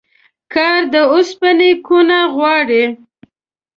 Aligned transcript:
کار 0.53 0.81
د 0.93 0.95
اوسپني 1.13 1.71
کونه 1.85 2.17
غواړي. 2.35 2.83